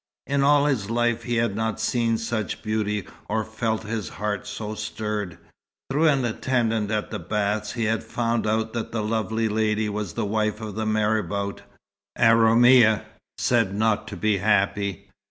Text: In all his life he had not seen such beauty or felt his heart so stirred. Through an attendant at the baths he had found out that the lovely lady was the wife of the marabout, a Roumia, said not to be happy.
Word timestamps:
In 0.25 0.41
all 0.41 0.65
his 0.65 0.89
life 0.89 1.21
he 1.25 1.35
had 1.35 1.55
not 1.55 1.79
seen 1.79 2.17
such 2.17 2.63
beauty 2.63 3.07
or 3.29 3.43
felt 3.43 3.83
his 3.83 4.09
heart 4.09 4.47
so 4.47 4.73
stirred. 4.73 5.37
Through 5.91 6.07
an 6.07 6.25
attendant 6.25 6.89
at 6.89 7.11
the 7.11 7.19
baths 7.19 7.73
he 7.73 7.83
had 7.83 8.03
found 8.03 8.47
out 8.47 8.73
that 8.73 8.91
the 8.91 9.03
lovely 9.03 9.47
lady 9.47 9.89
was 9.89 10.13
the 10.13 10.25
wife 10.25 10.59
of 10.59 10.73
the 10.73 10.87
marabout, 10.87 11.61
a 12.17 12.35
Roumia, 12.35 13.03
said 13.37 13.75
not 13.75 14.07
to 14.07 14.17
be 14.17 14.37
happy. 14.37 15.07